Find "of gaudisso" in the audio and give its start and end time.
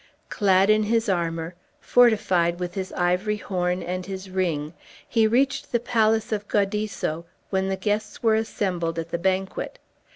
6.31-7.25